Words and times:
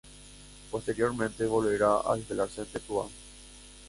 Posteriormente, 0.71 1.45
volverá 1.45 1.93
a 2.03 2.17
instalarse 2.17 2.61
en 2.63 2.67
Tetuán. 2.71 3.09